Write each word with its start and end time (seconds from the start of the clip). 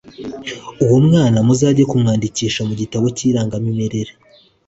Uwo 0.83 0.97
mwana 1.07 1.37
muzajye 1.47 1.83
kumwandikisha 1.91 2.61
mu 2.67 2.73
gitabo 2.81 3.05
cyiranaga 3.17 3.55
mimerere 3.65 4.11